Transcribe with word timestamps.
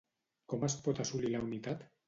Com 0.53 0.65
es 0.69 0.77
pot 0.89 1.03
assolir 1.05 1.33
la 1.37 1.45
unitat? 1.47 1.89